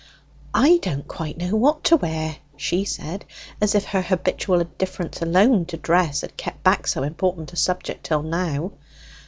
[0.55, 3.23] "I don't quite know what to wear," she said,
[3.61, 8.03] as if her habitual indifference alone to dress had kept back so important a subject
[8.05, 8.71] till now.